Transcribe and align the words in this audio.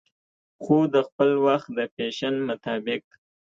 خو 0.63 0.75
دخپل 0.97 1.29
وخت 1.45 1.69
د 1.77 1.79
فېشن 1.93 2.35
مطابق 2.49 3.03